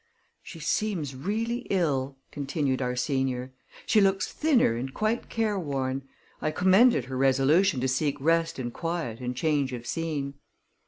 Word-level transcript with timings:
"She 0.41 0.59
seems 0.59 1.13
really 1.15 1.67
ill," 1.69 2.17
continued 2.31 2.81
our 2.81 2.95
senior. 2.95 3.53
"She 3.85 4.01
looks 4.01 4.31
thinner 4.31 4.75
and 4.75 4.91
quite 4.91 5.29
careworn. 5.29 6.09
I 6.41 6.49
commended 6.49 7.05
her 7.05 7.15
resolution 7.17 7.79
to 7.81 7.87
seek 7.87 8.19
rest 8.19 8.57
and 8.57 8.73
quiet 8.73 9.19
and 9.19 9.35
change 9.35 9.73
of 9.73 9.85
scene." 9.85 10.33